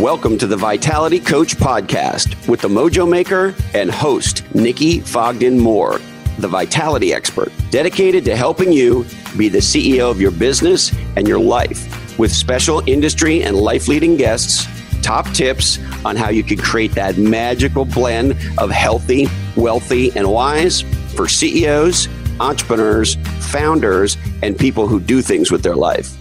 [0.00, 6.00] Welcome to the Vitality Coach Podcast with the Mojo Maker and host, Nikki Fogden Moore,
[6.38, 9.04] the Vitality Expert, dedicated to helping you
[9.36, 14.16] be the CEO of your business and your life with special industry and life leading
[14.16, 14.66] guests,
[15.02, 20.80] top tips on how you can create that magical blend of healthy, wealthy, and wise
[21.14, 22.08] for CEOs,
[22.40, 23.16] entrepreneurs,
[23.50, 26.16] founders, and people who do things with their life.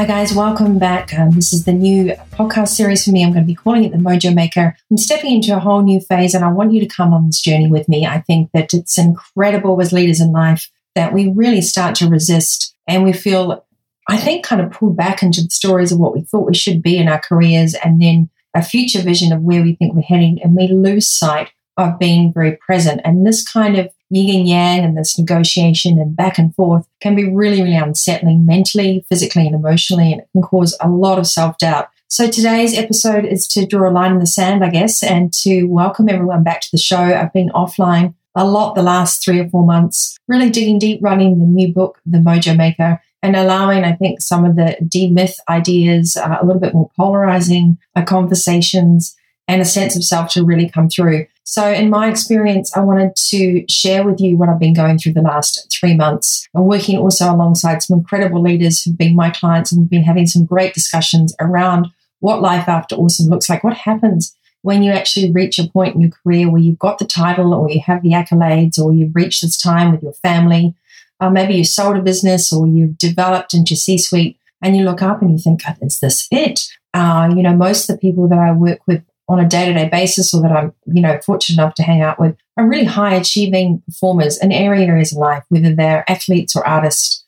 [0.00, 1.12] Hi, guys, welcome back.
[1.12, 3.22] Um, this is the new podcast series for me.
[3.22, 4.74] I'm going to be calling it the Mojo Maker.
[4.90, 7.42] I'm stepping into a whole new phase, and I want you to come on this
[7.42, 8.06] journey with me.
[8.06, 12.74] I think that it's incredible as leaders in life that we really start to resist
[12.86, 13.66] and we feel,
[14.08, 16.80] I think, kind of pulled back into the stories of what we thought we should
[16.80, 20.40] be in our careers and then a future vision of where we think we're heading,
[20.42, 23.00] and we lose sight of being very present.
[23.04, 27.14] And this kind of yin and yang and this negotiation and back and forth can
[27.14, 31.26] be really, really unsettling mentally, physically, and emotionally, and it can cause a lot of
[31.26, 31.88] self doubt.
[32.08, 35.64] So today's episode is to draw a line in the sand, I guess, and to
[35.66, 36.96] welcome everyone back to the show.
[36.96, 41.38] I've been offline a lot the last three or four months, really digging deep, running
[41.38, 46.16] the new book, The Mojo Maker, and allowing, I think, some of the demyth ideas,
[46.16, 49.16] uh, a little bit more polarizing uh, conversations,
[49.50, 51.26] and a sense of self to really come through.
[51.42, 55.14] So, in my experience, I wanted to share with you what I've been going through
[55.14, 56.48] the last three months.
[56.54, 60.28] I'm working also alongside some incredible leaders who've been my clients and we've been having
[60.28, 61.88] some great discussions around
[62.20, 63.64] what life after awesome looks like.
[63.64, 67.04] What happens when you actually reach a point in your career where you've got the
[67.04, 70.76] title or you have the accolades or you've reached this time with your family?
[71.18, 75.02] Uh, maybe you sold a business or you've developed into C suite and you look
[75.02, 76.60] up and you think, is this it?
[76.94, 80.34] Uh, you know, most of the people that I work with on a day-to-day basis
[80.34, 83.80] or that I'm, you know, fortunate enough to hang out with are really high achieving
[83.86, 87.24] performers in every areas of life, whether they're athletes or artists,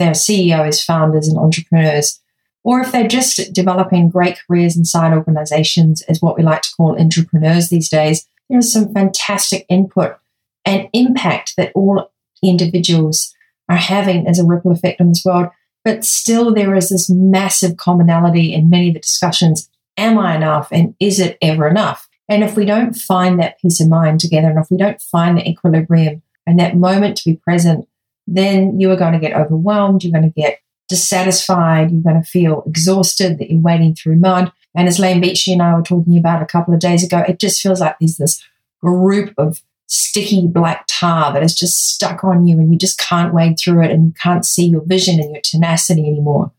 [0.00, 2.20] they're CEOs, founders, and entrepreneurs,
[2.64, 7.00] or if they're just developing great careers inside organizations as what we like to call
[7.00, 10.16] entrepreneurs these days, there is some fantastic input
[10.64, 12.10] and impact that all
[12.42, 13.32] individuals
[13.68, 15.48] are having as a ripple effect on this world.
[15.84, 20.68] But still, there is this massive commonality in many of the discussions am I enough
[20.72, 22.08] and is it ever enough?
[22.28, 25.36] And if we don't find that peace of mind together and if we don't find
[25.36, 27.88] the equilibrium and that moment to be present,
[28.26, 30.02] then you are going to get overwhelmed.
[30.02, 31.90] You're going to get dissatisfied.
[31.90, 34.52] You're going to feel exhausted that you're wading through mud.
[34.74, 37.38] And as Layne Beachley and I were talking about a couple of days ago, it
[37.38, 38.42] just feels like there's this
[38.82, 43.34] group of sticky black tar that is just stuck on you and you just can't
[43.34, 46.50] wade through it and you can't see your vision and your tenacity anymore.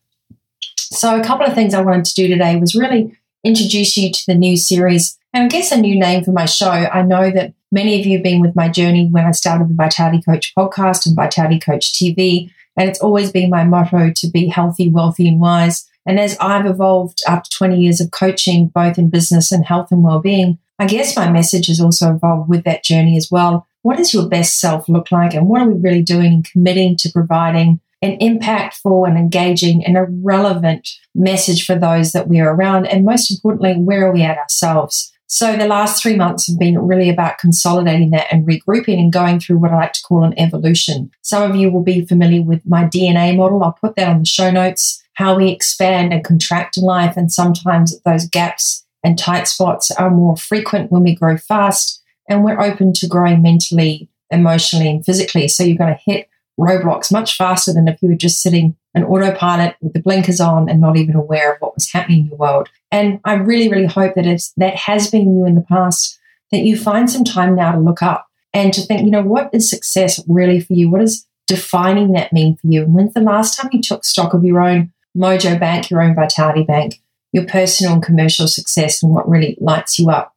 [0.76, 4.24] So, a couple of things I wanted to do today was really introduce you to
[4.28, 6.70] the new series and I guess a new name for my show.
[6.70, 9.74] I know that many of you have been with my journey when I started the
[9.74, 12.50] Vitality Coach podcast and Vitality Coach TV.
[12.78, 15.90] And it's always been my motto to be healthy, wealthy, and wise.
[16.06, 20.04] And as I've evolved after 20 years of coaching, both in business and health and
[20.04, 23.68] well-being, I guess my message has also evolved with that journey as well.
[23.82, 25.34] What does your best self look like?
[25.34, 29.98] And what are we really doing and committing to providing an impactful and engaging and
[29.98, 32.86] a relevant message for those that we're around.
[32.86, 35.12] And most importantly, where are we at ourselves?
[35.28, 39.40] So the last three months have been really about consolidating that and regrouping and going
[39.40, 41.10] through what I like to call an evolution.
[41.24, 43.64] Some of you will be familiar with my DNA model.
[43.64, 47.18] I'll put that on the show notes, how we expand and contract in life.
[47.18, 52.44] And sometimes those gaps and tight spots are more frequent when we grow fast and
[52.44, 55.48] we're open to growing mentally, emotionally, and physically.
[55.48, 56.30] So you're going to hit
[56.60, 60.70] roadblocks much faster than if you were just sitting an autopilot with the blinkers on
[60.70, 62.70] and not even aware of what was happening in your world.
[62.92, 66.18] And I really, really hope that if that has been you in the past,
[66.52, 69.50] that you find some time now to look up and to think, you know, what
[69.54, 70.90] is success really for you?
[70.90, 72.84] What does defining that mean for you?
[72.84, 76.16] And when's the last time you took stock of your own mojo bank, your own
[76.16, 77.02] vitality bank,
[77.34, 80.34] your personal and commercial success and what really lights you up?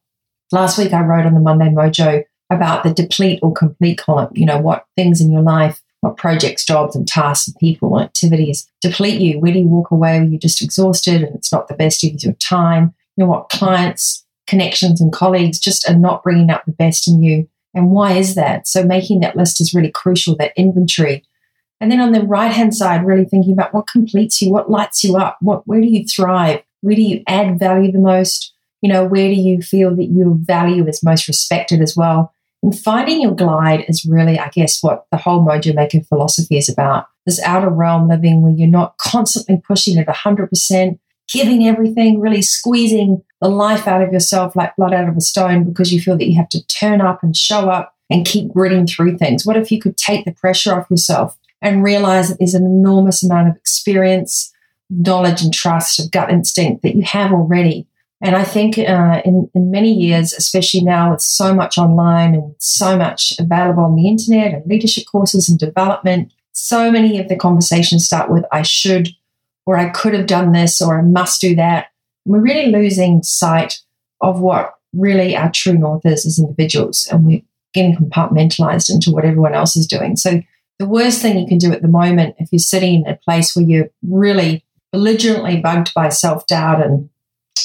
[0.51, 4.45] Last week I wrote on the Monday Mojo about the deplete or complete column, you
[4.45, 8.69] know, what things in your life what projects, jobs, and tasks and people and activities
[8.81, 9.39] deplete you?
[9.39, 12.15] Where do you walk away when you're just exhausted and it's not the best use
[12.15, 12.93] of your time?
[13.15, 17.21] You know what clients, connections, and colleagues just are not bringing out the best in
[17.21, 17.49] you.
[17.73, 18.67] And why is that?
[18.67, 21.23] So making that list is really crucial, that inventory.
[21.81, 25.03] And then on the right hand side, really thinking about what completes you, what lights
[25.03, 26.61] you up, what where do you thrive?
[26.81, 28.53] Where do you add value the most?
[28.81, 32.33] You know, where do you feel that your value is most respected as well?
[32.61, 36.69] And finding your glide is really, I guess, what the whole Mojo Maker philosophy is
[36.69, 37.07] about.
[37.25, 40.99] This outer realm living where you're not constantly pushing it 100%,
[41.31, 45.63] giving everything, really squeezing the life out of yourself like blood out of a stone
[45.63, 48.87] because you feel that you have to turn up and show up and keep gritting
[48.87, 49.45] through things.
[49.45, 53.23] What if you could take the pressure off yourself and realize that there's an enormous
[53.23, 54.53] amount of experience,
[54.89, 57.85] knowledge and trust of gut instinct that you have already.
[58.21, 62.53] And I think uh, in, in many years, especially now with so much online and
[62.59, 67.37] so much available on the internet and leadership courses and development, so many of the
[67.37, 69.09] conversations start with I should,
[69.65, 71.87] or I could have done this, or I must do that.
[72.25, 73.79] And we're really losing sight
[74.19, 77.07] of what really our true north is as individuals.
[77.09, 77.41] And we're
[77.73, 80.17] getting compartmentalized into what everyone else is doing.
[80.17, 80.41] So
[80.77, 83.55] the worst thing you can do at the moment, if you're sitting in a place
[83.55, 87.09] where you're really belligerently bugged by self doubt and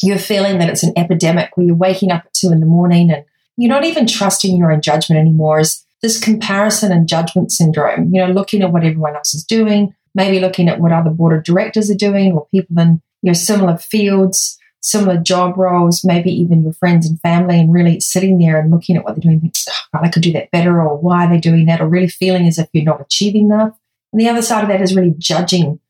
[0.04, 3.10] you're feeling that it's an epidemic where you're waking up at two in the morning
[3.10, 3.24] and
[3.56, 8.20] you're not even trusting your own judgment anymore is this comparison and judgment syndrome, you
[8.20, 11.44] know, looking at what everyone else is doing, maybe looking at what other board of
[11.44, 16.62] directors are doing or people in you know similar fields, similar job roles, maybe even
[16.62, 19.72] your friends and family, and really sitting there and looking at what they're doing, thinking,
[19.94, 22.46] oh, I could do that better, or why are they doing that, or really feeling
[22.46, 23.78] as if you're not achieving enough.
[24.12, 25.80] And the other side of that is really judging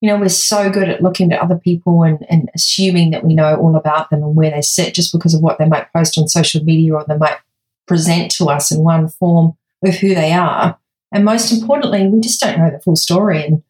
[0.00, 3.34] you know, we're so good at looking at other people and, and assuming that we
[3.34, 6.16] know all about them and where they sit just because of what they might post
[6.16, 7.38] on social media or they might
[7.86, 9.52] present to us in one form
[9.84, 10.78] of who they are.
[11.12, 13.44] And most importantly, we just don't know the full story.
[13.44, 13.62] And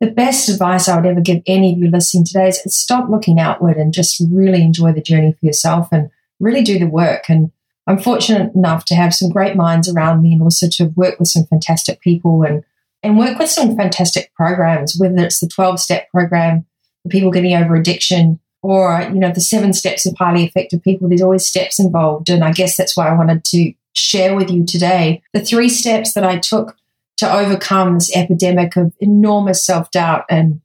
[0.00, 3.38] the best advice I would ever give any of you listening today is stop looking
[3.38, 6.10] outward and just really enjoy the journey for yourself and
[6.40, 7.28] really do the work.
[7.28, 7.52] And
[7.86, 11.28] I'm fortunate enough to have some great minds around me and also to work with
[11.28, 12.64] some fantastic people and
[13.06, 16.66] and work with some fantastic programs, whether it's the 12 step program
[17.02, 21.08] for people getting over addiction or, you know, the seven steps of highly effective people.
[21.08, 22.28] There's always steps involved.
[22.28, 26.14] And I guess that's why I wanted to share with you today the three steps
[26.14, 26.76] that I took
[27.18, 30.60] to overcome this epidemic of enormous self doubt and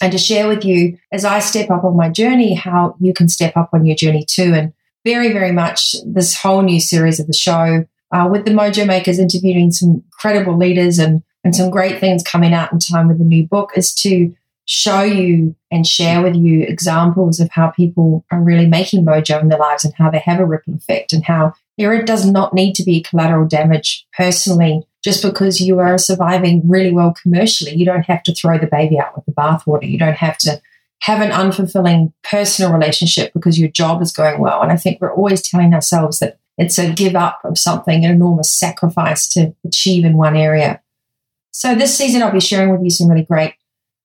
[0.00, 3.28] and to share with you as I step up on my journey how you can
[3.28, 4.54] step up on your journey too.
[4.54, 4.72] And
[5.04, 9.18] very, very much this whole new series of the show uh, with the Mojo Makers
[9.18, 13.24] interviewing some incredible leaders and and some great things coming out in time with the
[13.24, 14.34] new book is to
[14.66, 19.48] show you and share with you examples of how people are really making mojo in
[19.48, 22.54] their lives and how they have a ripple effect and how there it does not
[22.54, 27.74] need to be collateral damage personally just because you are surviving really well commercially.
[27.74, 29.88] You don't have to throw the baby out with the bathwater.
[29.88, 30.62] You don't have to
[31.02, 34.62] have an unfulfilling personal relationship because your job is going well.
[34.62, 38.10] And I think we're always telling ourselves that it's a give up of something, an
[38.10, 40.80] enormous sacrifice to achieve in one area.
[41.56, 43.54] So this season, I'll be sharing with you some really great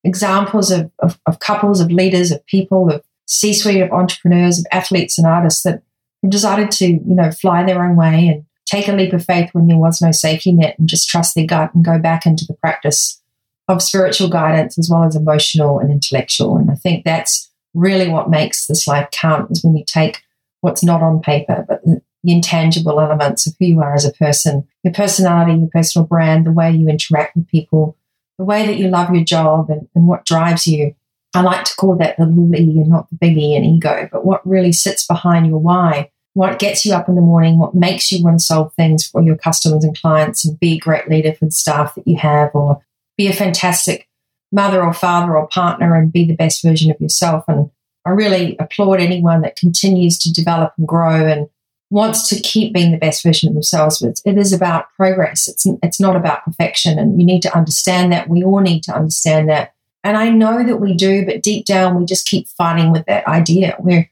[0.04, 5.18] examples of, of, of couples, of leaders, of people, of C-suite, of entrepreneurs, of athletes
[5.18, 5.82] and artists that
[6.22, 9.50] have decided to, you know, fly their own way and take a leap of faith
[9.54, 12.46] when there was no safety net and just trust their gut and go back into
[12.46, 13.20] the practice
[13.68, 16.56] of spiritual guidance as well as emotional and intellectual.
[16.56, 20.22] And I think that's really what makes this life count is when you take
[20.62, 21.82] what's not on paper, but
[22.24, 26.46] the, intangible elements of who you are as a person, your personality, your personal brand,
[26.46, 27.98] the way you interact with people,
[28.38, 30.96] the way that you love your job and, and what drives you.
[31.34, 34.10] I like to call that the little e and not the big E and ego,
[34.12, 37.76] but what really sits behind your why, what gets you up in the morning, what
[37.76, 41.10] makes you want to solve things for your customers and clients and be a great
[41.10, 42.82] leader for the staff that you have or
[43.18, 44.08] be a fantastic
[44.52, 47.44] mother or father or partner and be the best version of yourself.
[47.48, 47.70] And
[48.06, 51.50] I really applaud anyone that continues to develop and grow and
[51.90, 54.00] wants to keep being the best version of themselves.
[54.00, 55.48] But it is about progress.
[55.48, 58.30] It's it's not about perfection, and you need to understand that.
[58.30, 59.74] We all need to understand that.
[60.04, 63.28] And I know that we do, but deep down, we just keep fighting with that
[63.28, 63.76] idea.
[63.80, 64.10] We're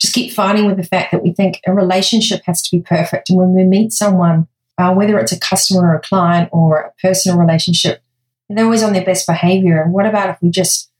[0.00, 3.30] just keep fighting with the fact that we think a relationship has to be perfect.
[3.30, 4.46] And when we meet someone,
[4.78, 8.02] uh, whether it's a customer or a client or a personal relationship,
[8.48, 9.82] they're always on their best behavior.
[9.82, 10.90] And what about if we just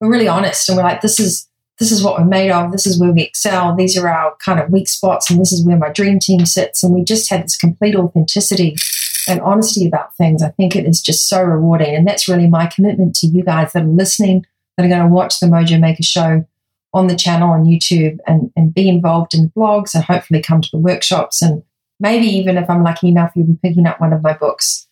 [0.00, 1.48] we're really honest and we're like, this is
[1.82, 4.60] this is what we're made of, this is where we excel, these are our kind
[4.60, 6.84] of weak spots, and this is where my dream team sits.
[6.84, 8.76] And we just had this complete authenticity
[9.28, 10.44] and honesty about things.
[10.44, 11.92] I think it is just so rewarding.
[11.92, 14.46] And that's really my commitment to you guys that are listening,
[14.76, 16.46] that are going to watch the Mojo Maker show
[16.94, 20.60] on the channel on YouTube and, and be involved in the blogs and hopefully come
[20.60, 21.42] to the workshops.
[21.42, 21.64] And
[21.98, 24.86] maybe even if I'm lucky enough, you'll be picking up one of my books.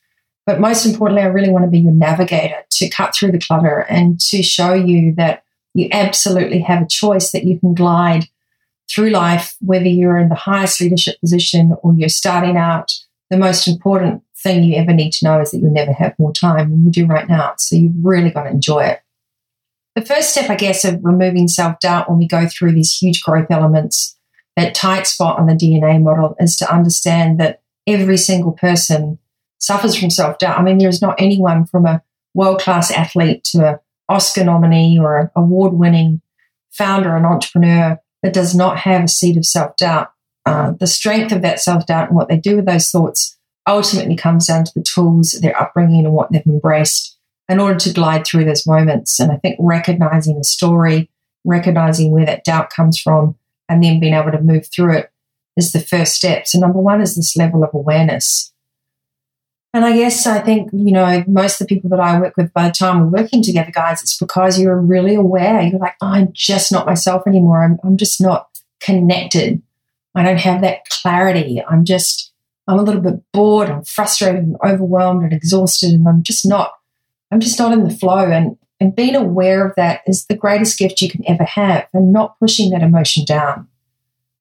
[0.45, 3.87] But most importantly, I really want to be your navigator to cut through the clutter
[3.89, 8.29] and to show you that you absolutely have a choice that you can glide
[8.91, 12.93] through life, whether you're in the highest leadership position or you're starting out.
[13.31, 16.33] The most important thing you ever need to know is that you'll never have more
[16.33, 17.55] time than you do right now.
[17.59, 19.01] So you've really got to enjoy it.
[19.95, 23.23] The first step, I guess, of removing self doubt when we go through these huge
[23.23, 24.17] growth elements,
[24.57, 29.19] that tight spot on the DNA model, is to understand that every single person
[29.59, 30.59] suffers from self doubt.
[30.59, 32.03] I mean, there is not anyone from a
[32.35, 36.21] world class athlete to a Oscar nominee or award winning
[36.71, 40.13] founder and entrepreneur that does not have a seed of self doubt.
[40.45, 43.39] Uh, the strength of that self doubt and what they do with those thoughts
[43.69, 47.17] ultimately comes down to the tools, their upbringing, and what they've embraced
[47.49, 49.21] in order to glide through those moments.
[49.21, 51.11] And I think recognizing the story,
[51.45, 53.37] recognizing where that doubt comes from,
[53.69, 55.13] and then being able to move through it
[55.57, 56.47] is the first step.
[56.47, 58.50] So, number one is this level of awareness.
[59.73, 62.53] And I guess I think, you know, most of the people that I work with
[62.53, 65.63] by the time we're working together, guys, it's because you're really aware.
[65.63, 67.63] You're like, oh, I'm just not myself anymore.
[67.63, 68.49] I'm, I'm just not
[68.81, 69.63] connected.
[70.15, 71.63] I don't have that clarity.
[71.63, 72.33] I'm just,
[72.67, 73.71] I'm a little bit bored.
[73.71, 75.93] I'm frustrated and overwhelmed and exhausted.
[75.93, 76.73] And I'm just not,
[77.31, 78.29] I'm just not in the flow.
[78.29, 82.13] And, and being aware of that is the greatest gift you can ever have and
[82.13, 83.69] not pushing that emotion down.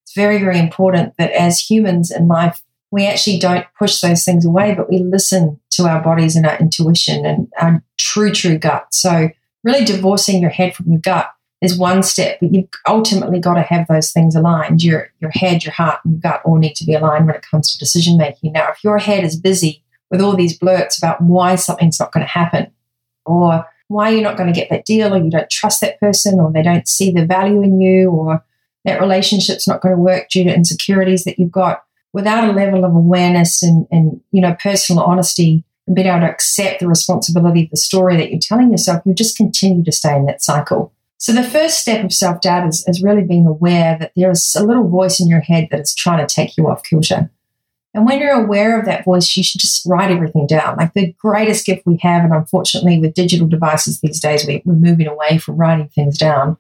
[0.03, 4.45] It's very, very important that as humans in life, we actually don't push those things
[4.45, 8.87] away, but we listen to our bodies and our intuition and our true, true gut.
[8.93, 9.29] So,
[9.63, 11.31] really divorcing your head from your gut
[11.61, 14.81] is one step, but you've ultimately got to have those things aligned.
[14.81, 17.45] Your, your head, your heart, and your gut all need to be aligned when it
[17.49, 18.53] comes to decision making.
[18.53, 22.25] Now, if your head is busy with all these blurts about why something's not going
[22.25, 22.71] to happen,
[23.25, 26.39] or why you're not going to get that deal, or you don't trust that person,
[26.39, 28.43] or they don't see the value in you, or
[28.85, 32.85] that relationship's not going to work due to insecurities that you've got, without a level
[32.85, 37.63] of awareness and, and you know personal honesty and being able to accept the responsibility
[37.63, 40.93] of the story that you're telling yourself, you just continue to stay in that cycle.
[41.17, 44.55] So the first step of self doubt is, is really being aware that there is
[44.57, 47.29] a little voice in your head that is trying to take you off kilter.
[47.93, 50.77] And when you're aware of that voice, you should just write everything down.
[50.77, 54.75] Like the greatest gift we have, and unfortunately with digital devices these days, we, we're
[54.75, 56.55] moving away from writing things down.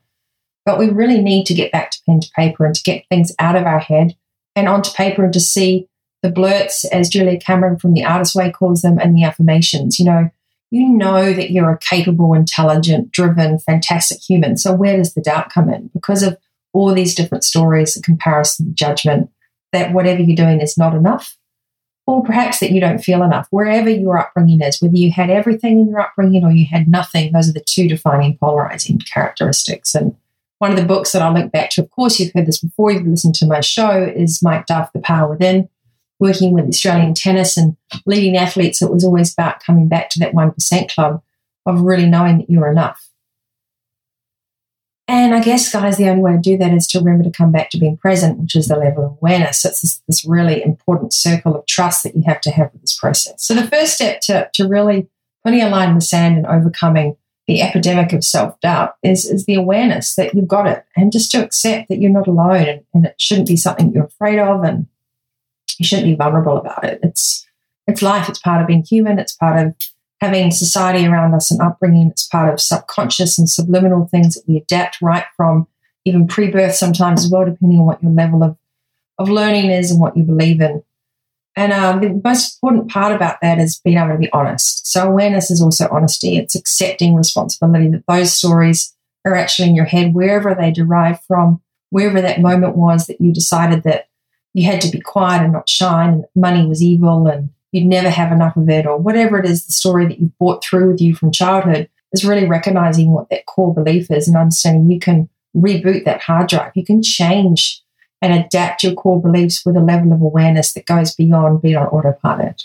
[0.65, 3.31] But we really need to get back to pen to paper and to get things
[3.39, 4.15] out of our head
[4.59, 5.87] and onto paper and to see
[6.21, 9.97] the blurts, as Julia Cameron from The Artist Way calls them, and the affirmations.
[9.97, 10.29] You know,
[10.69, 14.57] you know that you're a capable, intelligent, driven, fantastic human.
[14.57, 15.89] So where does the doubt come in?
[15.93, 16.37] Because of
[16.73, 19.29] all these different stories, the comparison, the judgment,
[19.71, 21.37] that whatever you're doing is not enough,
[22.05, 23.47] or perhaps that you don't feel enough.
[23.49, 27.31] Wherever your upbringing is, whether you had everything in your upbringing or you had nothing,
[27.31, 29.95] those are the two defining polarizing characteristics.
[29.95, 30.15] And
[30.59, 32.91] one of the books that I'll link back to, of course, you've heard this before,
[32.91, 35.69] you've listened to my show, is Mike Duff, The Power Within.
[36.19, 40.33] Working with Australian tennis and leading athletes, it was always about coming back to that
[40.33, 41.23] 1% club
[41.65, 43.09] of really knowing that you're enough.
[45.07, 47.51] And I guess, guys, the only way to do that is to remember to come
[47.51, 49.61] back to being present, which is the level of awareness.
[49.61, 52.81] So it's this, this really important circle of trust that you have to have with
[52.81, 53.43] this process.
[53.43, 55.07] So the first step to, to really
[55.43, 57.15] putting a line in the sand and overcoming
[57.49, 61.31] the epidemic of self doubt is, is the awareness that you've got it and just
[61.31, 64.63] to accept that you're not alone and, and, it shouldn't be something you're afraid of
[64.63, 64.85] and
[65.79, 66.99] you shouldn't be vulnerable about it.
[67.01, 67.47] It's
[67.87, 69.73] it's life, it's part of being human, it's part of
[70.21, 74.57] having society around us and upbringing, it's part of subconscious and subliminal things that we
[74.57, 75.67] adapt right from
[76.05, 78.57] even pre birth sometimes as well, depending on what your level of,
[79.17, 80.83] of learning is and what you believe in.
[81.59, 84.87] And um, the most important part about that is being able to be honest.
[84.87, 86.37] So, awareness is also honesty.
[86.37, 91.61] It's accepting responsibility that those stories are actually in your head, wherever they derive from,
[91.89, 94.07] wherever that moment was that you decided that
[94.53, 98.09] you had to be quiet and not shine, and money was evil, and you'd never
[98.09, 101.01] have enough of it, or whatever it is, the story that you've brought through with
[101.01, 105.27] you from childhood, is really recognizing what that core belief is and understanding you can
[105.53, 106.71] reboot that hard drive.
[106.73, 107.83] You can change
[108.21, 111.87] and adapt your core beliefs with a level of awareness that goes beyond being on
[111.87, 112.63] autopilot.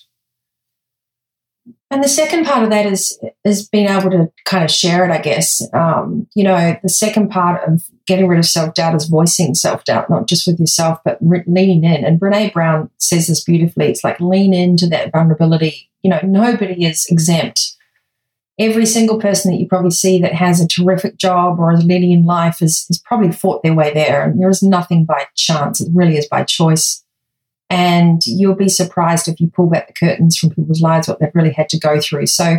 [1.90, 5.12] And the second part of that is is being able to kind of share it,
[5.12, 5.62] I guess.
[5.72, 9.84] Um, you know, the second part of getting rid of self doubt is voicing self
[9.84, 12.04] doubt, not just with yourself, but re- leaning in.
[12.04, 13.86] And Brene Brown says this beautifully.
[13.86, 15.88] It's like lean into that vulnerability.
[16.02, 17.73] You know, nobody is exempt
[18.58, 22.12] every single person that you probably see that has a terrific job or is leading
[22.12, 24.24] in life has, has probably fought their way there.
[24.24, 27.04] And there is nothing by chance, it really is by choice.
[27.70, 31.34] And you'll be surprised if you pull back the curtains from people's lives, what they've
[31.34, 32.26] really had to go through.
[32.26, 32.58] So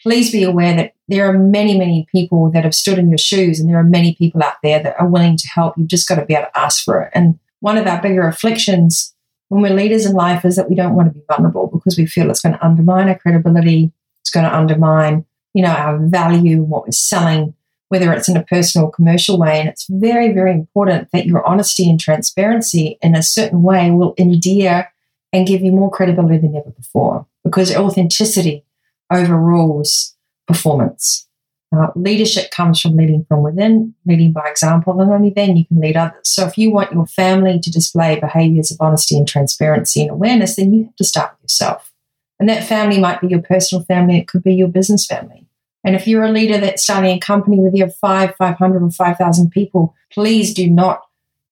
[0.00, 3.58] please be aware that there are many, many people that have stood in your shoes,
[3.58, 5.74] and there are many people out there that are willing to help.
[5.76, 7.10] You've just got to be able to ask for it.
[7.14, 9.14] And one of our bigger afflictions
[9.48, 12.06] when we're leaders in life is that we don't want to be vulnerable because we
[12.06, 13.92] feel it's going to undermine our credibility
[14.34, 15.24] going to undermine,
[15.54, 17.54] you know, our value, what we're selling,
[17.88, 19.60] whether it's in a personal or commercial way.
[19.60, 24.14] And it's very, very important that your honesty and transparency in a certain way will
[24.18, 24.92] endear
[25.32, 28.64] and give you more credibility than ever before because authenticity
[29.12, 30.14] overrules
[30.46, 31.28] performance.
[31.74, 35.80] Uh, leadership comes from leading from within, leading by example, and only then you can
[35.80, 36.20] lead others.
[36.22, 40.54] So, if you want your family to display behaviors of honesty and transparency and awareness,
[40.54, 41.93] then you have to start with yourself.
[42.38, 45.46] And that family might be your personal family, it could be your business family.
[45.84, 49.50] And if you're a leader that's starting a company with your five, 500 or 5,000
[49.50, 51.02] people, please do not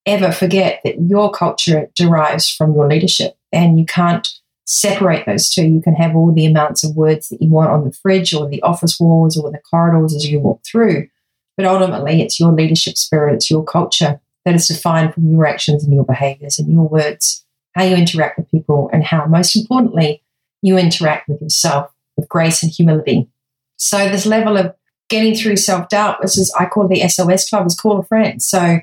[0.06, 4.28] ever forget that your culture derives from your leadership and you can't
[4.64, 5.66] separate those two.
[5.66, 8.48] You can have all the amounts of words that you want on the fridge or
[8.48, 11.08] the office walls or the corridors as you walk through.
[11.56, 15.84] But ultimately, it's your leadership spirit, it's your culture that is defined from your actions
[15.84, 20.22] and your behaviors and your words, how you interact with people, and how, most importantly,
[20.62, 23.28] you interact with yourself with grace and humility.
[23.76, 24.74] So, this level of
[25.08, 28.42] getting through self doubt, which is, I call the SOS Club, is call a friend.
[28.42, 28.78] So,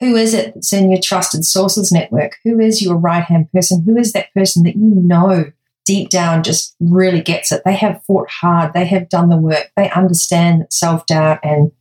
[0.00, 2.36] who is it that's in your trusted sources network?
[2.44, 3.84] Who is your right hand person?
[3.84, 5.52] Who is that person that you know
[5.84, 7.62] deep down just really gets it?
[7.64, 11.72] They have fought hard, they have done the work, they understand that self doubt and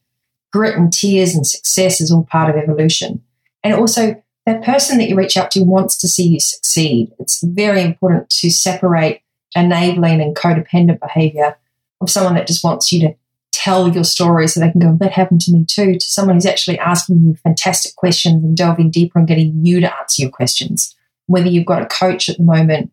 [0.52, 3.22] grit and tears and success is all part of evolution.
[3.64, 7.12] And also, that person that you reach out to wants to see you succeed.
[7.18, 9.22] It's very important to separate
[9.56, 11.58] enabling and codependent behavior
[12.02, 13.16] of someone that just wants you to
[13.52, 16.46] tell your story so they can go, that happened to me too, to someone who's
[16.46, 20.96] actually asking you fantastic questions and delving deeper and getting you to answer your questions.
[21.28, 22.92] Whether you've got a coach at the moment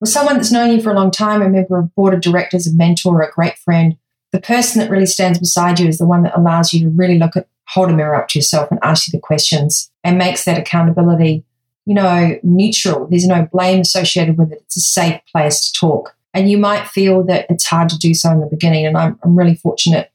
[0.00, 2.66] or someone that's known you for a long time, a member of board of directors,
[2.66, 3.96] a mentor, a great friend,
[4.32, 7.18] the person that really stands beside you is the one that allows you to really
[7.18, 10.44] look at, hold a mirror up to yourself and ask you the questions and makes
[10.44, 11.44] that accountability,
[11.88, 13.06] you know, neutral.
[13.06, 14.60] There's no blame associated with it.
[14.66, 16.14] It's a safe place to talk.
[16.34, 18.84] And you might feel that it's hard to do so in the beginning.
[18.84, 20.12] And I'm, I'm really fortunate.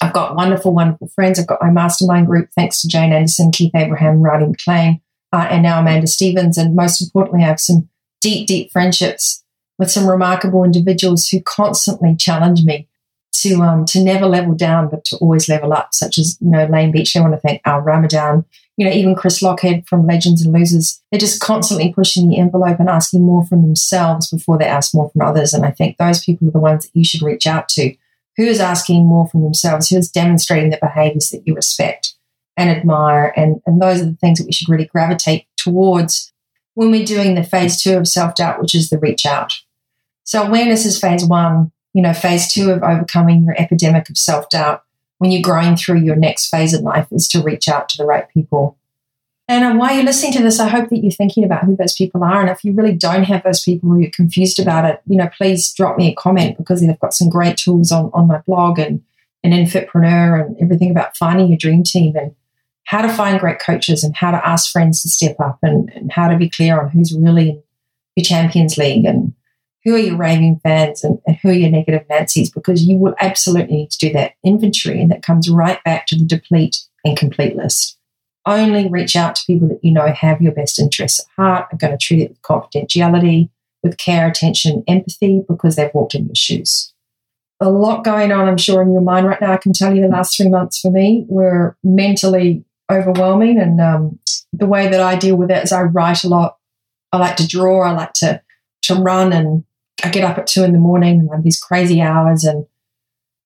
[0.00, 1.38] I've got wonderful, wonderful friends.
[1.38, 5.02] I've got my mastermind group, thanks to Jane Anderson, Keith Abraham, Roddy McLean,
[5.34, 6.56] uh, and now Amanda Stevens.
[6.56, 7.90] And most importantly, I have some
[8.22, 9.44] deep, deep friendships
[9.78, 12.88] with some remarkable individuals who constantly challenge me
[13.42, 16.64] to um, to never level down, but to always level up, such as you know
[16.66, 17.20] Layne Beachley.
[17.20, 18.46] I want to thank Al Ramadan,
[18.82, 21.00] you know even Chris Lochhead from Legends and Losers.
[21.10, 25.08] They're just constantly pushing the envelope and asking more from themselves before they ask more
[25.10, 25.54] from others.
[25.54, 27.94] And I think those people are the ones that you should reach out to.
[28.36, 29.88] Who is asking more from themselves?
[29.88, 32.14] Who is demonstrating the behaviors that you respect
[32.56, 33.32] and admire?
[33.36, 36.32] And and those are the things that we should really gravitate towards
[36.74, 39.52] when we're doing the phase two of self doubt, which is the reach out.
[40.24, 44.48] So awareness is phase one you know, phase two of overcoming your epidemic of self
[44.48, 44.82] doubt
[45.22, 48.04] when you're growing through your next phase in life is to reach out to the
[48.04, 48.76] right people.
[49.46, 51.94] And um, while you're listening to this, I hope that you're thinking about who those
[51.94, 52.40] people are.
[52.40, 55.28] And if you really don't have those people or you're confused about it, you know,
[55.28, 58.80] please drop me a comment because I've got some great tools on, on my blog
[58.80, 59.00] and,
[59.44, 62.34] in Fitpreneur and everything about finding your dream team and
[62.82, 66.10] how to find great coaches and how to ask friends to step up and, and
[66.10, 67.62] how to be clear on who's really
[68.16, 69.34] your Champions League and
[69.84, 73.14] who are your raving fans and, and who are your negative Nancy's, because you will
[73.20, 75.00] absolutely need to do that inventory.
[75.00, 77.98] And that comes right back to the deplete and complete list.
[78.46, 81.78] Only reach out to people that you know have your best interests at heart, are
[81.78, 83.50] going to treat it with confidentiality,
[83.82, 86.92] with care, attention, empathy, because they've walked in your shoes.
[87.60, 89.52] A lot going on, I'm sure, in your mind right now.
[89.52, 93.60] I can tell you the last three months for me were mentally overwhelming.
[93.60, 94.18] And um,
[94.52, 96.56] the way that I deal with it is I write a lot.
[97.12, 97.82] I like to draw.
[97.82, 98.42] I like to
[98.82, 99.64] to run and
[100.04, 102.44] I get up at two in the morning and have these crazy hours.
[102.44, 102.66] And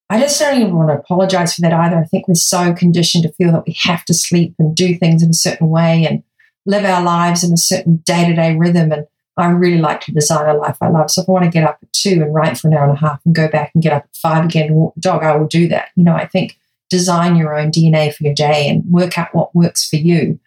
[0.09, 1.97] I just don't even want to apologize for that either.
[1.97, 5.23] I think we're so conditioned to feel that we have to sleep and do things
[5.23, 6.23] in a certain way and
[6.65, 8.93] live our lives in a certain day to day rhythm.
[8.93, 9.07] And
[9.37, 11.11] I really like to design a life I love.
[11.11, 12.97] So if I want to get up at two and write for an hour and
[12.97, 15.23] a half and go back and get up at five again and walk the dog,
[15.23, 15.89] I will do that.
[15.95, 19.55] You know, I think design your own DNA for your day and work out what
[19.55, 20.39] works for you.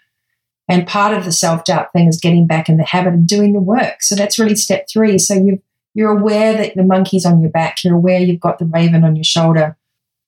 [0.67, 3.53] And part of the self doubt thing is getting back in the habit of doing
[3.53, 4.01] the work.
[4.01, 5.17] So that's really step three.
[5.17, 5.61] So you've
[5.99, 7.83] you're aware that the monkey's on your back.
[7.83, 9.75] You're aware you've got the raven on your shoulder.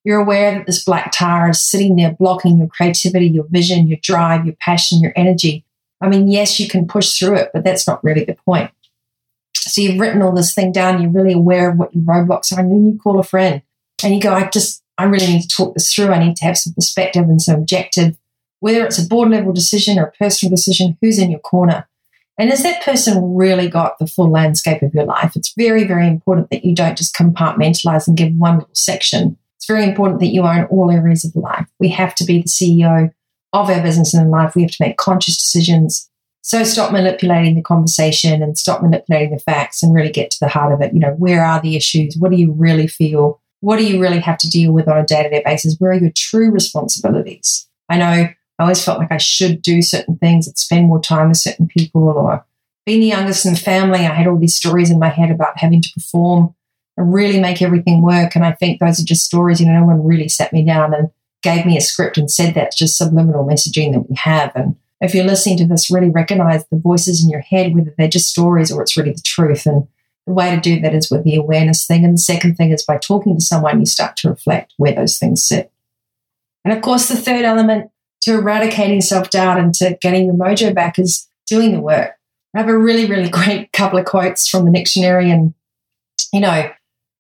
[0.03, 3.99] You're aware that this black tar is sitting there blocking your creativity, your vision, your
[4.03, 5.63] drive, your passion, your energy.
[6.01, 8.69] I mean, yes, you can push through it, but that's not really the point.
[9.55, 11.01] So you've written all this thing down.
[11.01, 13.61] You're really aware of what your roadblocks are, and then you call a friend
[14.03, 16.11] and you go, "I just, I really need to talk this through.
[16.11, 18.17] I need to have some perspective and some objective,
[18.59, 20.97] whether it's a board level decision or a personal decision.
[20.99, 21.87] Who's in your corner?"
[22.37, 25.33] And has that person really got the full landscape of your life?
[25.35, 29.37] It's very, very important that you don't just compartmentalize and give one little section.
[29.57, 31.67] It's very important that you own all areas of life.
[31.79, 33.11] We have to be the CEO
[33.53, 34.55] of our business and life.
[34.55, 36.09] We have to make conscious decisions.
[36.41, 40.47] So stop manipulating the conversation and stop manipulating the facts and really get to the
[40.47, 40.93] heart of it.
[40.93, 42.15] You know, where are the issues?
[42.17, 43.39] What do you really feel?
[43.59, 45.75] What do you really have to deal with on a day to day basis?
[45.77, 47.67] Where are your true responsibilities?
[47.87, 51.29] I know I always felt like I should do certain things and spend more time
[51.29, 52.45] with certain people or
[52.85, 55.59] being the youngest in the family, I had all these stories in my head about
[55.59, 56.55] having to perform
[56.97, 58.35] and really make everything work.
[58.35, 60.93] And I think those are just stories, you know, no one really sat me down
[60.93, 61.09] and
[61.41, 64.51] gave me a script and said that's just subliminal messaging that we have.
[64.55, 68.07] And if you're listening to this, really recognize the voices in your head, whether they're
[68.07, 69.65] just stories or it's really the truth.
[69.65, 69.87] And
[70.27, 72.03] the way to do that is with the awareness thing.
[72.03, 75.17] And the second thing is by talking to someone, you start to reflect where those
[75.17, 75.71] things sit.
[76.63, 77.89] And of course, the third element
[78.21, 82.11] to eradicating self doubt and to getting your mojo back is doing the work.
[82.55, 85.31] I have a really, really great couple of quotes from the dictionary.
[85.31, 85.53] And,
[86.33, 86.71] you know,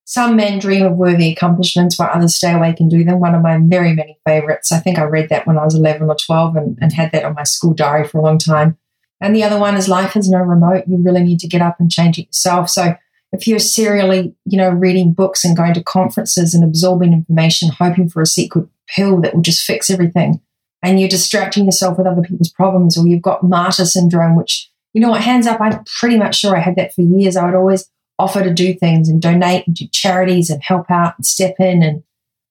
[0.05, 3.19] some men dream of worthy accomplishments while others stay awake and do them.
[3.19, 4.71] One of my very many favorites.
[4.71, 7.23] I think I read that when I was 11 or 12 and, and had that
[7.23, 8.77] on my school diary for a long time.
[9.21, 10.85] And the other one is life is no remote.
[10.87, 12.69] You really need to get up and change it yourself.
[12.69, 12.95] So
[13.31, 18.09] if you're serially, you know, reading books and going to conferences and absorbing information, hoping
[18.09, 20.41] for a secret pill that will just fix everything,
[20.83, 25.01] and you're distracting yourself with other people's problems, or you've got martyr syndrome, which, you
[25.01, 27.35] know what, hands up, I'm pretty much sure I had that for years.
[27.35, 31.15] I would always offer to do things and donate and do charities and help out
[31.17, 31.81] and step in.
[31.81, 32.03] And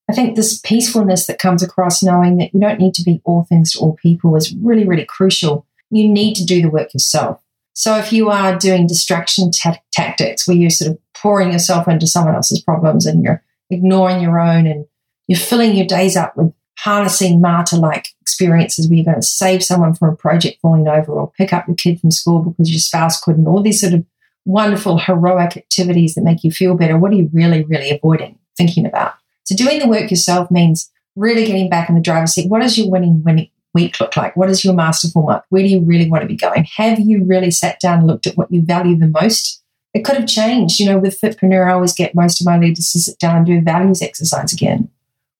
[0.09, 3.45] I think this peacefulness that comes across knowing that you don't need to be all
[3.45, 5.67] things to all people is really, really crucial.
[5.91, 7.41] You need to do the work yourself.
[7.73, 12.07] So if you are doing distraction t- tactics where you're sort of pouring yourself into
[12.07, 14.87] someone else's problems and you're ignoring your own and
[15.29, 19.63] you're filling your days up with harnessing martyr like experiences where you're going to save
[19.63, 22.79] someone from a project falling over or pick up your kid from school because your
[22.79, 24.05] spouse couldn't, all these sort of
[24.47, 28.87] wonderful heroic activities that make you feel better, what are you really, really avoiding thinking
[28.87, 29.15] about?
[29.45, 32.49] So doing the work yourself means really getting back in the driver's seat.
[32.49, 34.35] What is your winning, winning week look like?
[34.35, 35.45] What is your masterful month?
[35.51, 36.67] Where do you really want to be going?
[36.77, 39.63] Have you really sat down and looked at what you value the most?
[39.93, 40.81] It could have changed.
[40.81, 43.47] You know, with Fitpreneur, I always get most of my leaders to sit down and
[43.47, 44.89] do a values exercise again.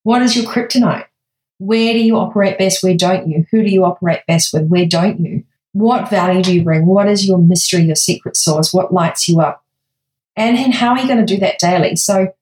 [0.03, 1.05] What is your kryptonite?
[1.61, 2.81] Where do you operate best?
[2.81, 3.45] Where don't you?
[3.51, 4.65] Who do you operate best with?
[4.65, 5.43] Where don't you?
[5.73, 6.87] What value do you bring?
[6.87, 8.73] What is your mystery, your secret sauce?
[8.73, 9.63] What lights you up?
[10.35, 11.97] And, and how are you going to do that daily?
[11.97, 12.33] So,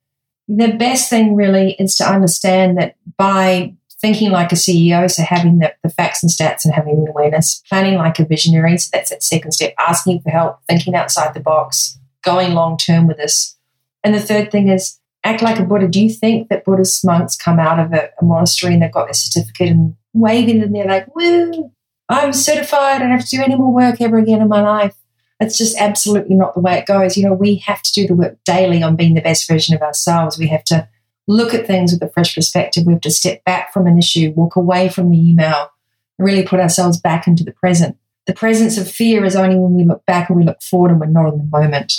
[0.47, 5.59] the best thing really is to understand that by thinking like a CEO, so having
[5.59, 9.09] the, the facts and stats and having the awareness, planning like a visionary, so that's
[9.09, 13.57] that second step, asking for help, thinking outside the box, going long term with this.
[14.01, 15.87] And the third thing is act like a Buddha.
[15.87, 19.05] Do you think that Buddhist monks come out of a, a monastery and they've got
[19.05, 21.71] their certificate and waving and they're like, woo,
[22.07, 24.95] I'm certified, I don't have to do any more work ever again in my life.
[25.39, 27.15] It's just absolutely not the way it goes.
[27.15, 29.81] You know, we have to do the work daily on being the best version of
[29.81, 30.37] ourselves.
[30.37, 30.87] We have to
[31.27, 32.85] look at things with a fresh perspective.
[32.85, 35.69] We have to step back from an issue, walk away from the email,
[36.17, 37.97] and really put ourselves back into the present.
[38.25, 40.99] The presence of fear is only when we look back and we look forward and
[40.99, 41.93] we're not in the moment.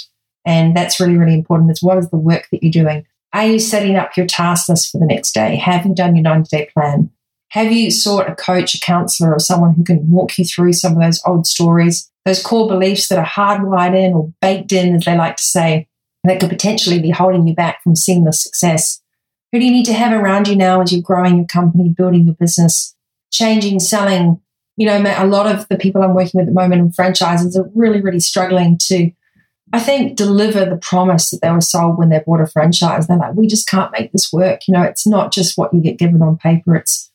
[0.44, 1.70] And that's really, really important.
[1.70, 3.07] Is what is the work that you're doing?
[3.33, 5.57] Are you setting up your task list for the next day?
[5.57, 7.11] Have you done your 90 day plan?
[7.50, 10.92] Have you sought a coach, a counselor, or someone who can walk you through some
[10.92, 15.05] of those old stories, those core beliefs that are hardwired in or baked in, as
[15.05, 15.88] they like to say,
[16.24, 19.00] that could potentially be holding you back from seamless success?
[19.53, 22.24] Who do you need to have around you now as you're growing your company, building
[22.24, 22.94] your business,
[23.33, 24.40] changing, selling?
[24.76, 27.57] You know, a lot of the people I'm working with at the moment in franchises
[27.57, 29.11] are really, really struggling to,
[29.72, 33.06] I think, deliver the promise that they were sold when they bought a franchise.
[33.06, 34.66] They're like, we just can't make this work.
[34.66, 36.74] You know, it's not just what you get given on paper.
[36.74, 37.11] It's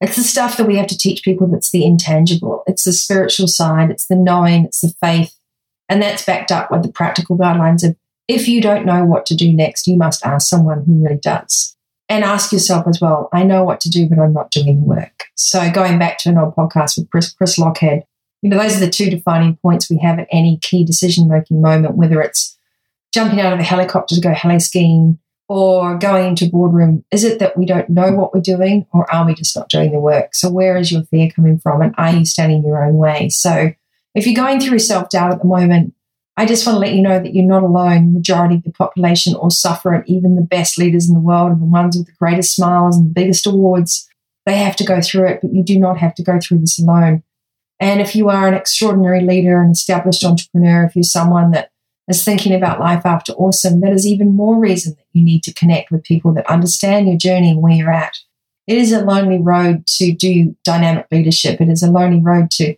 [0.00, 2.62] it's the stuff that we have to teach people that's the intangible.
[2.66, 5.34] It's the spiritual side, it's the knowing, it's the faith.
[5.90, 9.34] And that's backed up with the practical guidelines of if you don't know what to
[9.34, 11.76] do next, you must ask someone who really does.
[12.08, 14.86] And ask yourself as well, I know what to do, but I'm not doing the
[14.86, 15.24] work.
[15.36, 18.02] So going back to an old podcast with Chris, Chris Lochhead,
[18.42, 21.60] you know, those are the two defining points we have at any key decision making
[21.60, 22.58] moment, whether it's
[23.12, 27.04] jumping out of a helicopter to go heli skiing or going into boardroom.
[27.10, 29.92] Is it that we don't know what we're doing or are we just not doing
[29.92, 30.34] the work?
[30.34, 31.82] So where is your fear coming from?
[31.82, 33.28] And are you standing your own way?
[33.30, 33.72] So
[34.14, 35.94] if you're going through self doubt at the moment,
[36.36, 38.14] I just want to let you know that you're not alone.
[38.14, 40.04] Majority of the population all suffer it.
[40.06, 43.10] Even the best leaders in the world and the ones with the greatest smiles and
[43.10, 44.08] the biggest awards,
[44.46, 46.78] they have to go through it, but you do not have to go through this
[46.80, 47.22] alone.
[47.80, 51.70] And if you are an extraordinary leader, and established entrepreneur, if you're someone that
[52.08, 55.54] is thinking about life after awesome, that is even more reason that you need to
[55.54, 58.18] connect with people that understand your journey and where you're at.
[58.66, 61.60] It is a lonely road to do dynamic leadership.
[61.60, 62.76] It is a lonely road to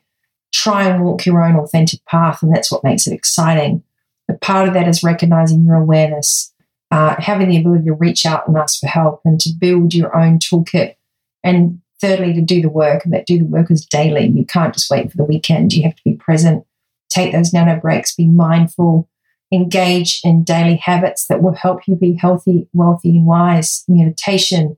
[0.55, 3.83] try and walk your own authentic path, and that's what makes it exciting.
[4.29, 6.55] But part of that is recognizing your awareness,
[6.91, 10.17] uh, having the ability to reach out and ask for help, and to build your
[10.17, 10.95] own toolkit.
[11.43, 14.27] And thirdly, to do the work, and that do the work is daily.
[14.27, 15.73] You can't just wait for the weekend.
[15.73, 16.67] You have to be present,
[17.09, 19.09] take those nano breaks, be mindful,
[19.51, 23.85] engage in daily habits that will help you be healthy, wealthy, and wise.
[23.89, 24.77] Meditation,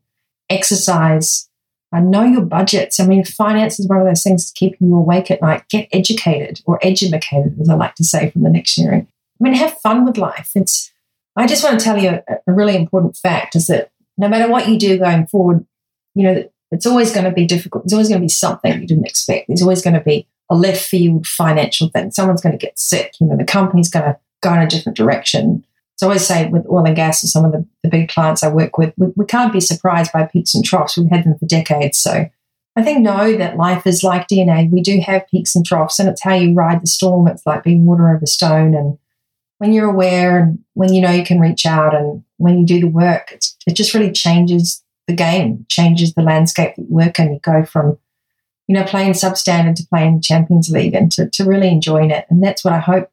[0.49, 1.49] exercise,
[1.95, 2.99] I know your budgets.
[2.99, 5.63] I mean, finance is one of those things keeping you awake at night.
[5.71, 9.07] Get educated or educated, as I like to say from the dictionary.
[9.07, 9.07] I
[9.39, 10.51] mean, have fun with life.
[10.57, 10.93] It's.
[11.37, 14.51] I just want to tell you a, a really important fact is that no matter
[14.51, 15.65] what you do going forward,
[16.15, 17.85] you know, it's always going to be difficult.
[17.85, 19.49] There's always going to be something you didn't expect.
[19.49, 22.11] There's always going to be a left field financial thing.
[22.11, 23.15] Someone's going to get sick.
[23.21, 25.65] You know, the company's going to go in a different direction.
[25.97, 28.43] So I always say with oil and gas and some of the, the big clients
[28.43, 30.97] I work with, we, we, can't be surprised by peaks and troughs.
[30.97, 31.99] We've had them for decades.
[31.99, 32.29] So
[32.77, 34.71] I think know that life is like DNA.
[34.71, 37.29] We do have peaks and troughs, and it's how you ride the storm.
[37.29, 38.75] It's like being water over stone.
[38.75, 38.99] And
[39.59, 42.81] when you're aware and when you know you can reach out and when you do
[42.81, 47.35] the work, it just really changes the game, changes the landscape that you work in.
[47.35, 47.99] You go from,
[48.67, 52.27] you know, playing substandard to playing Champions League and to, to really enjoying it.
[52.31, 53.11] And that's what I hope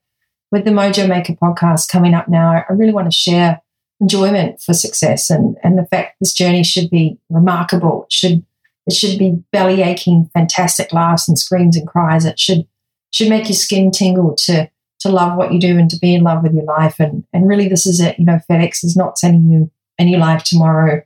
[0.52, 2.52] with the Mojo Maker podcast coming up now.
[2.52, 3.62] I really want to share
[4.00, 8.04] enjoyment for success and, and the fact this journey should be remarkable.
[8.06, 8.46] It should
[8.88, 12.26] it should be belly aching, fantastic laughs and screams and cries.
[12.26, 12.68] It should
[13.12, 14.70] should make your skin tingle to
[15.02, 17.00] to love what you do and to be in love with your life.
[17.00, 18.18] And and really, this is it.
[18.18, 21.04] You know, FedEx is not sending you a new life tomorrow.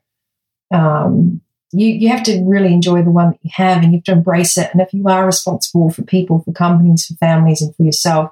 [0.75, 4.03] Um, you you have to really enjoy the one that you have, and you have
[4.05, 4.69] to embrace it.
[4.71, 8.31] And if you are responsible for people, for companies, for families, and for yourself,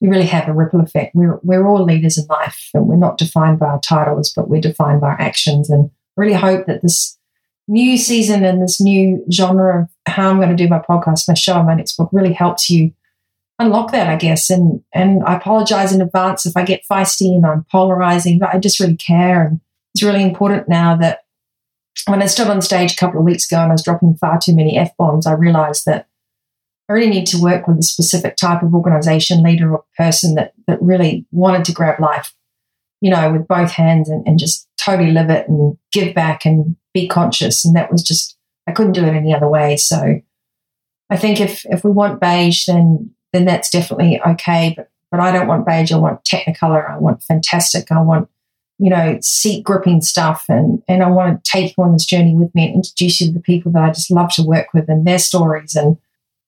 [0.00, 1.14] you really have a ripple effect.
[1.14, 4.60] We're we're all leaders in life, and we're not defined by our titles, but we're
[4.60, 5.70] defined by our actions.
[5.70, 7.18] And really hope that this
[7.68, 11.34] new season and this new genre of how I'm going to do my podcast, my
[11.34, 12.92] show, my next book really helps you
[13.58, 14.50] unlock that, I guess.
[14.50, 18.58] And and I apologize in advance if I get feisty and I'm polarizing, but I
[18.58, 19.46] just really care.
[19.46, 19.60] And
[19.94, 21.20] it's really important now that
[22.06, 24.38] when I stood on stage a couple of weeks ago and I was dropping far
[24.38, 26.08] too many F bombs, I realized that
[26.88, 30.52] I really need to work with a specific type of organization, leader, or person that
[30.66, 32.34] that really wanted to grab life,
[33.00, 36.76] you know, with both hands and, and just totally live it and give back and
[36.92, 37.64] be conscious.
[37.64, 39.76] And that was just, I couldn't do it any other way.
[39.76, 40.20] So
[41.08, 44.74] I think if, if we want beige, then, then that's definitely okay.
[44.76, 45.92] But, but I don't want beige.
[45.92, 46.90] I want technicolor.
[46.90, 47.92] I want fantastic.
[47.92, 48.28] I want,
[48.78, 50.44] you know, seat gripping stuff.
[50.48, 53.28] And, and I want to take you on this journey with me and introduce you
[53.28, 55.74] to the people that I just love to work with and their stories.
[55.74, 55.98] And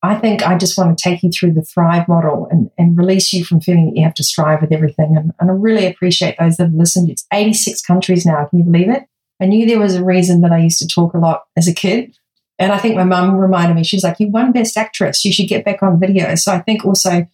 [0.02, 3.32] I think I just want to take you through the Thrive model and, and release
[3.32, 5.16] you from feeling that you have to strive with everything.
[5.16, 7.08] And, and I really appreciate those that have listened.
[7.08, 8.44] It's 86 countries now.
[8.46, 9.04] Can you believe it?
[9.40, 11.74] I knew there was a reason that I used to talk a lot as a
[11.74, 12.16] kid.
[12.58, 15.24] And I think my mum reminded me, she's like, You won Best Actress.
[15.24, 16.34] You should get back on video.
[16.34, 17.26] So I think also,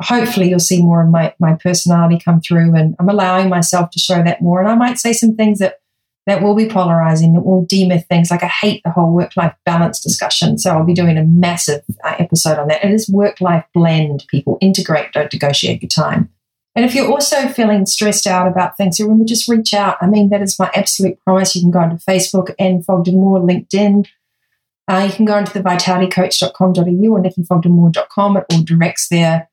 [0.00, 2.74] hopefully, you'll see more of my, my personality come through.
[2.74, 4.60] And I'm allowing myself to show that more.
[4.60, 5.80] And I might say some things that,
[6.26, 8.30] that will be polarizing, that will demyth things.
[8.30, 10.58] Like I hate the whole work life balance discussion.
[10.58, 12.84] So I'll be doing a massive uh, episode on that.
[12.84, 14.58] It is work life blend, people.
[14.60, 16.30] Integrate, don't negotiate your time.
[16.74, 19.96] And if you're also feeling stressed out about things, remember just reach out.
[20.02, 21.54] I mean, that is my absolute promise.
[21.54, 24.06] You can go onto Facebook and Fogden Moore, LinkedIn.
[24.86, 28.36] Uh, you can go onto the vitalitycoach.com.au or nikkifogdenmoore.com.
[28.36, 29.48] It all directs there.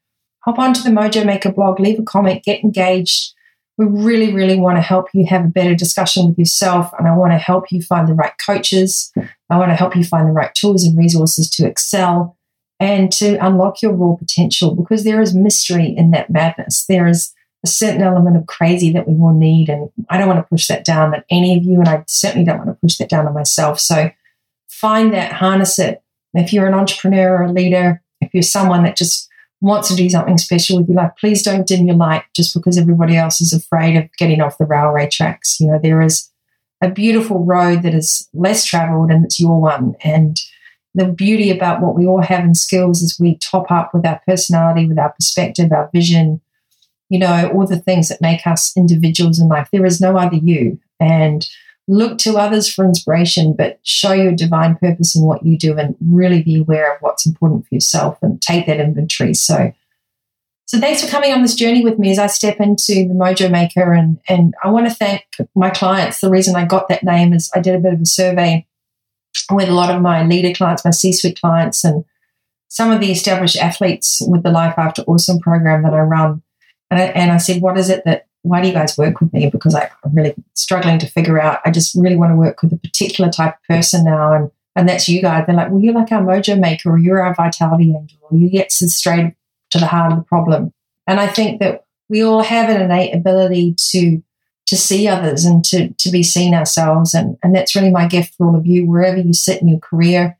[0.45, 3.33] Hop onto the Mojo Maker blog, leave a comment, get engaged.
[3.77, 6.91] We really, really want to help you have a better discussion with yourself.
[6.99, 9.11] And I want to help you find the right coaches.
[9.49, 12.37] I want to help you find the right tools and resources to excel
[12.79, 16.85] and to unlock your raw potential because there is mystery in that madness.
[16.87, 19.69] There is a certain element of crazy that we all need.
[19.69, 21.79] And I don't want to push that down on any of you.
[21.79, 23.79] And I certainly don't want to push that down on myself.
[23.79, 24.11] So
[24.67, 26.03] find that, harness it.
[26.33, 29.29] If you're an entrepreneur or a leader, if you're someone that just
[29.63, 32.77] wants to do something special with your life, please don't dim your light just because
[32.77, 35.59] everybody else is afraid of getting off the railway tracks.
[35.59, 36.29] You know, there is
[36.81, 39.95] a beautiful road that is less traveled and it's your one.
[40.03, 40.37] And
[40.93, 44.21] the beauty about what we all have in skills is we top up with our
[44.27, 46.41] personality, with our perspective, our vision,
[47.09, 49.69] you know, all the things that make us individuals in life.
[49.71, 50.77] There is no other you.
[50.99, 51.47] And
[51.87, 55.95] look to others for inspiration, but show your divine purpose in what you do and
[55.99, 59.33] really be aware of what's important for yourself and take that inventory.
[59.33, 59.73] So,
[60.65, 63.51] so thanks for coming on this journey with me as I step into the Mojo
[63.51, 63.91] Maker.
[63.91, 66.21] And, and I want to thank my clients.
[66.21, 68.65] The reason I got that name is I did a bit of a survey
[69.51, 72.05] with a lot of my leader clients, my C suite clients, and
[72.69, 76.41] some of the established athletes with the Life After Awesome program that I run.
[76.89, 79.33] And I, and I said, What is it that, why do you guys work with
[79.33, 79.49] me?
[79.49, 81.59] Because I, am really struggling to figure out.
[81.65, 84.33] I just really want to work with a particular type of person now.
[84.33, 85.45] And, and that's you guys.
[85.45, 88.49] They're like, Well, you're like our mojo maker, or you're our vitality angel, or you
[88.49, 89.33] get to straight
[89.71, 90.73] to the heart of the problem.
[91.07, 94.21] And I think that we all have an innate ability to
[94.65, 97.13] to see others and to, to be seen ourselves.
[97.13, 99.79] And, and that's really my gift for all of you, wherever you sit in your
[99.79, 100.37] career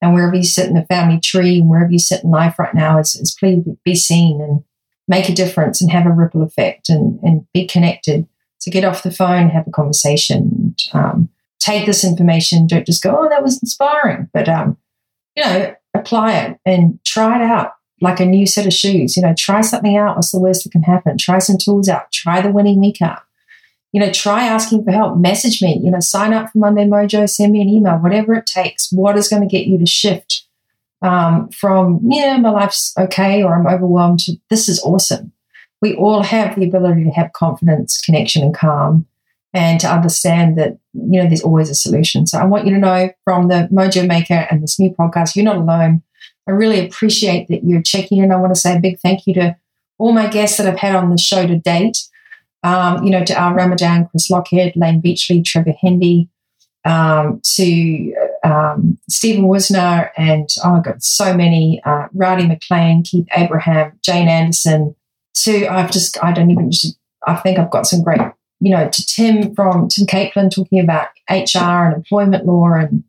[0.00, 2.74] and wherever you sit in the family tree and wherever you sit in life right
[2.74, 4.64] now, is, is please be seen and
[5.08, 8.26] make a difference and have a ripple effect and, and be connected.
[8.58, 12.66] So get off the phone, have a conversation, and, um, take this information.
[12.66, 14.76] Don't just go, oh, that was inspiring, but, um,
[15.36, 19.16] you know, apply it and try it out like a new set of shoes.
[19.16, 20.16] You know, try something out.
[20.16, 21.18] What's the worst that can happen?
[21.18, 22.12] Try some tools out.
[22.12, 23.22] Try the winning week out
[23.96, 25.16] you know, try asking for help.
[25.16, 28.44] Message me, you know, sign up for Monday Mojo, send me an email, whatever it
[28.44, 28.92] takes.
[28.92, 30.45] What is going to get you to shift
[31.02, 35.32] um, from, yeah, my life's okay or I'm overwhelmed to this is awesome.
[35.82, 39.06] We all have the ability to have confidence, connection, and calm.
[39.56, 42.26] and to understand that, you know, there's always a solution.
[42.26, 45.46] So I want you to know from the Mojo Maker and this new podcast, you're
[45.46, 46.02] not alone.
[46.46, 48.32] I really appreciate that you're checking in.
[48.32, 49.56] I want to say a big thank you to
[49.98, 51.98] all my guests that I've had on the show to date.
[52.62, 56.28] Um, you know, to Al Ramadan, Chris Lochhead, Layne Beachley, Trevor Hendy,
[56.84, 63.26] um, to um, Stephen Wisner, and oh, I've got so many uh, Rowdy McLean, Keith
[63.36, 64.94] Abraham, Jane Anderson.
[65.44, 68.20] To I've just I don't even just I think I've got some great
[68.60, 73.04] you know to Tim from Tim Capelin talking about HR and employment law, and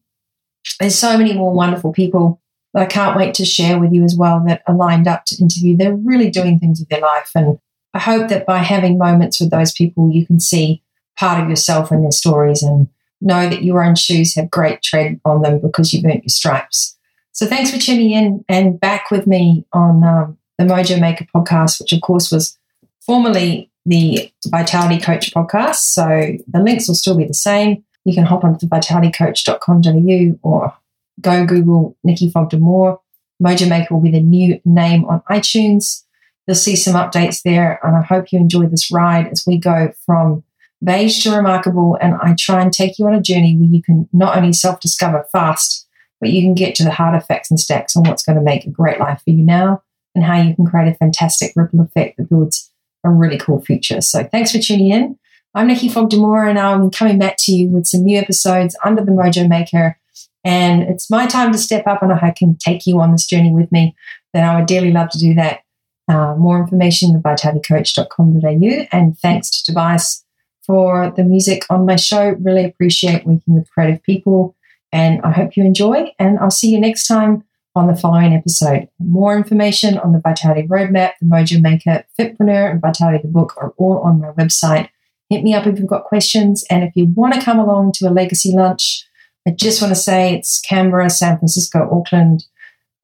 [0.79, 2.41] there's so many more wonderful people
[2.73, 5.41] that I can't wait to share with you as well that are lined up to
[5.41, 5.77] interview.
[5.77, 7.59] They're really doing things with their life, and
[7.93, 10.83] I hope that by having moments with those people, you can see
[11.17, 12.87] part of yourself in their stories and
[13.21, 16.97] know that your own shoes have great tread on them because you've earned your stripes.
[17.31, 21.79] So thanks for tuning in and back with me on um, the Mojo Maker podcast,
[21.79, 22.57] which of course was
[23.01, 25.75] formerly the Vitality Coach podcast.
[25.75, 27.83] So the links will still be the same.
[28.05, 30.73] You can hop onto vitalitycoach.com.au or
[31.21, 32.99] go Google Nikki Fogden Moore.
[33.41, 36.03] Mojo Maker will be the new name on iTunes.
[36.47, 39.93] You'll see some updates there, and I hope you enjoy this ride as we go
[40.05, 40.43] from
[40.83, 41.97] beige to remarkable.
[42.01, 44.79] And I try and take you on a journey where you can not only self
[44.79, 45.87] discover fast,
[46.19, 48.65] but you can get to the harder facts and stacks on what's going to make
[48.65, 49.83] a great life for you now
[50.15, 52.71] and how you can create a fantastic ripple effect that builds
[53.03, 54.01] a really cool future.
[54.01, 55.19] So thanks for tuning in.
[55.53, 59.03] I'm Nikki Fogden Moore, and I'm coming back to you with some new episodes under
[59.03, 59.97] the Mojo Maker.
[60.43, 63.51] And it's my time to step up, and I can take you on this journey
[63.51, 63.95] with me.
[64.33, 65.61] Then I would dearly love to do that.
[66.09, 68.87] Uh, more information at vitalitycoach.com.au.
[68.91, 70.23] And thanks to Tobias
[70.67, 72.35] for the music on my show.
[72.39, 74.55] Really appreciate working with creative people.
[74.91, 76.13] And I hope you enjoy.
[76.19, 77.43] And I'll see you next time
[77.75, 78.89] on the following episode.
[78.99, 83.73] More information on the Vitality Roadmap, the Mojo Maker, Fitpreneur, and Vitality the Book are
[83.77, 84.89] all on my website.
[85.29, 86.65] Hit me up if you've got questions.
[86.69, 89.05] And if you want to come along to a legacy lunch,
[89.47, 92.45] I just want to say it's Canberra, San Francisco, Auckland,